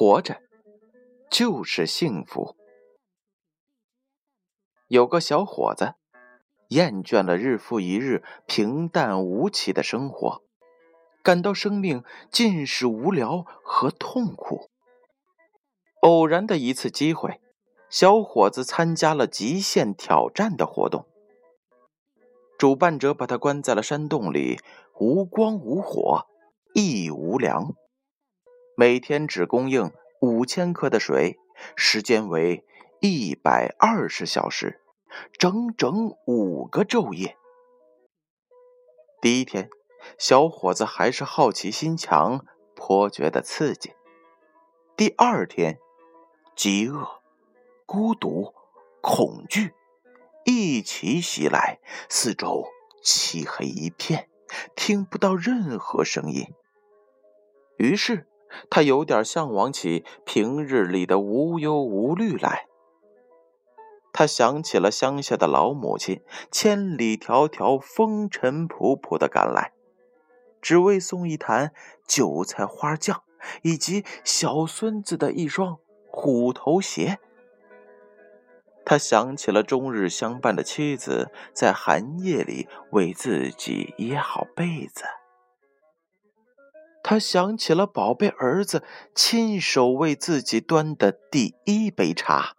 [0.00, 0.40] 活着
[1.30, 2.56] 就是幸福。
[4.88, 5.92] 有个小伙子
[6.68, 10.40] 厌倦了日复一日平淡无奇的生活，
[11.22, 14.70] 感到生命尽是无聊和痛苦。
[16.00, 17.38] 偶然的一次机会，
[17.90, 21.04] 小伙子参加了极限挑战的活动。
[22.56, 24.58] 主办者把他关在了山洞里，
[24.98, 26.26] 无光无火，
[26.72, 27.74] 亦无粮。
[28.80, 31.38] 每天只供应五千克的水，
[31.76, 32.64] 时间为
[33.02, 34.80] 一百二十小时，
[35.38, 37.36] 整整五个昼夜。
[39.20, 39.68] 第一天，
[40.16, 43.92] 小伙子还是好奇心强，颇觉得刺激。
[44.96, 45.78] 第二天，
[46.56, 47.06] 饥饿、
[47.84, 48.54] 孤独、
[49.02, 49.74] 恐惧
[50.46, 52.66] 一起袭来，四周
[53.02, 54.30] 漆黑一片，
[54.74, 56.46] 听不到任何声音。
[57.76, 58.26] 于是。
[58.70, 62.66] 他有点向往起平日里的无忧无虑来。
[64.12, 69.72] 他想起了乡下的老母亲，千里迢迢、风尘仆仆的赶来，
[70.60, 71.72] 只为送一坛
[72.06, 73.22] 韭菜花酱
[73.62, 77.18] 以及小孙子的一双虎头鞋。
[78.84, 85.04] 他想起了终日相伴的妻子，在寒夜里为自己掖好被子。
[87.02, 88.84] 他想起了宝贝儿子
[89.14, 92.54] 亲手为自己端的第一杯茶，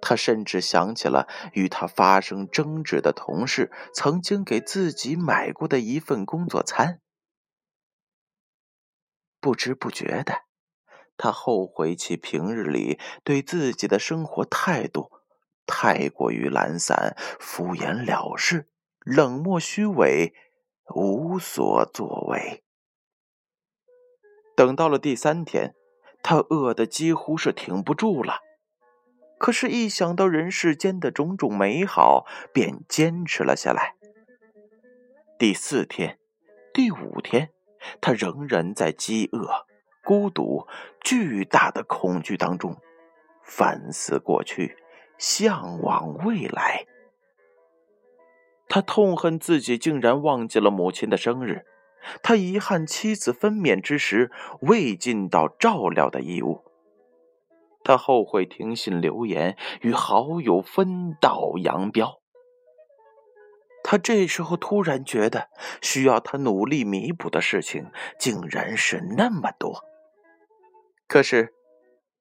[0.00, 7.00] 他甚至想起了与他发生争执的同事曾经给自己买过的一份工作餐。
[9.40, 10.42] 不知不觉的，
[11.16, 15.10] 他后悔起平日里对自己的生活态度
[15.66, 20.34] 太过于懒散、敷衍了事、冷漠虚伪、
[20.94, 22.63] 无所作为。
[24.56, 25.74] 等到了第三天，
[26.22, 28.40] 他饿得几乎是挺不住了。
[29.38, 33.94] 可是，一想到人世间的种种美好，便坚持了下来。
[35.38, 36.18] 第四天、
[36.72, 37.50] 第五天，
[38.00, 39.66] 他仍然在饥饿、
[40.04, 40.66] 孤独、
[41.00, 42.76] 巨大的恐惧当中
[43.42, 44.78] 反思过去，
[45.18, 46.86] 向往未来。
[48.68, 51.66] 他痛恨自己竟然忘记了母亲的生日。
[52.22, 56.62] 他遗憾妻子分娩之时未尽到照料的义务，
[57.82, 62.20] 他后悔听信流言与好友分道扬镳。
[63.82, 65.48] 他这时候突然觉得，
[65.82, 69.84] 需要他努力弥补的事情竟然是那么多。
[71.06, 71.52] 可是，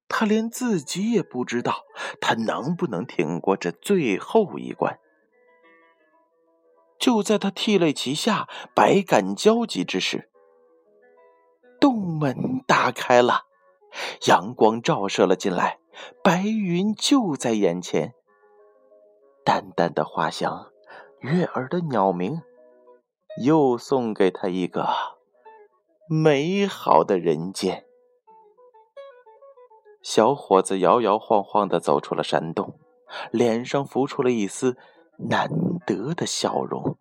[0.09, 1.85] 他连自己也不知道，
[2.19, 4.99] 他能不能挺过这最后一关。
[7.03, 10.29] 就在他涕泪齐下、百感交集之时，
[11.77, 13.41] 洞门打开了，
[14.29, 15.79] 阳光照射了进来，
[16.23, 18.13] 白云就在眼前。
[19.43, 20.71] 淡淡的花香，
[21.19, 22.41] 悦耳的鸟鸣，
[23.43, 24.87] 又送给他一个
[26.07, 27.85] 美好的人间。
[30.01, 32.79] 小伙子摇摇晃晃的走出了山洞，
[33.29, 34.77] 脸上浮出了一丝。
[35.29, 35.47] 难
[35.85, 36.97] 得的笑容。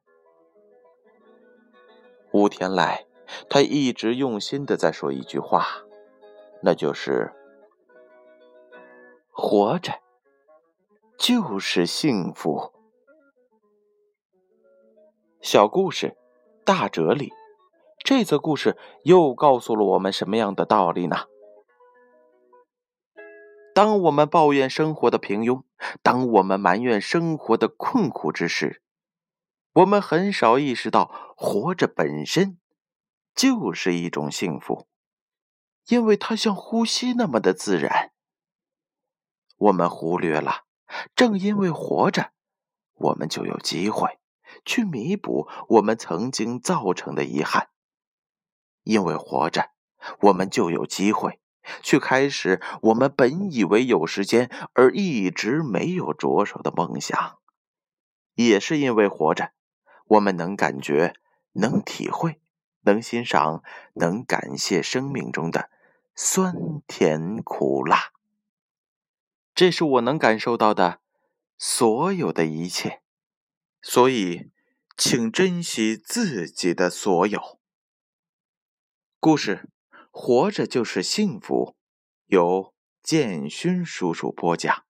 [2.32, 3.06] 五天来，
[3.48, 5.66] 他一直用心的在说一句话，
[6.62, 7.32] 那就是
[9.30, 9.92] ：“活着
[11.18, 12.72] 就是幸福。”
[15.42, 16.16] 小故事，
[16.64, 17.32] 大哲理。
[18.04, 21.26] 这则故事又告诉了我们什么样的道理呢？
[23.74, 25.62] 当我们抱怨生活的平庸，
[26.02, 28.82] 当我们埋怨生活的困苦之时，
[29.72, 32.58] 我们很少意识到，活着本身
[33.34, 34.86] 就是一种幸福，
[35.86, 38.12] 因为它像呼吸那么的自然。
[39.56, 40.64] 我们忽略了，
[41.14, 42.32] 正因为活着，
[42.94, 44.18] 我们就有机会
[44.64, 47.68] 去弥补我们曾经造成的遗憾；
[48.82, 49.70] 因为活着，
[50.20, 51.40] 我们就有机会。
[51.82, 57.38] 去开始我们本以为有时间而一直没有着手的梦想，
[58.34, 59.52] 也是因为活着，
[60.06, 61.14] 我们能感觉、
[61.52, 62.40] 能体会、
[62.82, 63.62] 能欣赏、
[63.94, 65.70] 能感谢生命中的
[66.14, 66.54] 酸
[66.86, 68.12] 甜苦辣。
[69.54, 71.00] 这是我能感受到的
[71.58, 73.02] 所有的一切，
[73.82, 74.50] 所以，
[74.96, 77.58] 请珍惜自己的所有。
[79.20, 79.68] 故事。
[80.12, 81.74] 活着就是幸福，
[82.26, 84.84] 由建勋叔叔播讲。